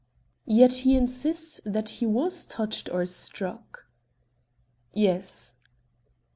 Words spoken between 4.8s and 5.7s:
"Yes."